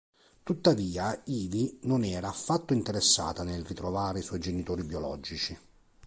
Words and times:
Tuttavia, 0.41 1.21
Ivy 1.25 1.77
non 1.83 2.03
era 2.03 2.27
affatto 2.27 2.73
interessata 2.73 3.43
nel 3.43 3.63
ritrovare 3.63 4.17
i 4.17 4.21
suoi 4.23 4.39
genitori 4.39 4.83
biologici. 4.83 5.55